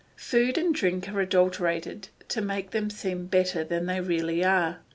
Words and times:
Food 0.17 0.57
and 0.57 0.73
drink 0.73 1.07
are 1.09 1.19
adulterated 1.21 2.07
to 2.29 2.41
make 2.41 2.71
them 2.71 2.89
seem 2.89 3.27
better 3.27 3.63
than 3.63 3.85
they 3.85 4.01
really 4.01 4.43
are. 4.43 4.79